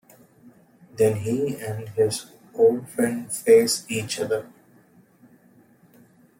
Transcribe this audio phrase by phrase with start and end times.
[0.95, 4.47] Then he and his old friend face each other.